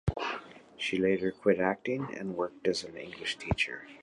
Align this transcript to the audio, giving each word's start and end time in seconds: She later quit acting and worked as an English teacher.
She 0.77 0.97
later 0.97 1.31
quit 1.31 1.59
acting 1.59 2.07
and 2.17 2.35
worked 2.35 2.67
as 2.67 2.83
an 2.83 2.97
English 2.97 3.37
teacher. 3.37 3.83